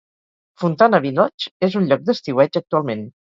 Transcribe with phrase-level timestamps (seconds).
[0.63, 3.05] Fontana Village és un lloc d'estiueig actualment.